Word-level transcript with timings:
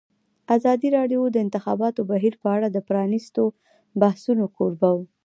ازادي 0.57 0.87
راډیو 0.97 1.21
د 1.29 1.33
د 1.33 1.37
انتخاباتو 1.45 2.01
بهیر 2.11 2.33
په 2.41 2.47
اړه 2.55 2.67
د 2.71 2.77
پرانیستو 2.87 3.43
بحثونو 4.01 4.45
کوربه 4.57 4.89
وه. 4.97 5.05